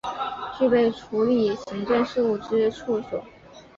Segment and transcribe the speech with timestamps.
[0.57, 3.23] 具备处理行政事务之处所